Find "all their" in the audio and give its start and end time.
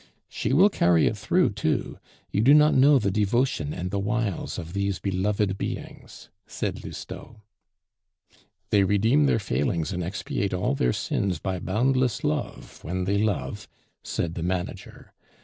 10.55-10.91